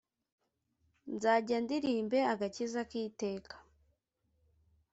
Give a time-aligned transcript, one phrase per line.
[1.15, 3.55] Nzajya ndirimbe agakiza k’ iteka,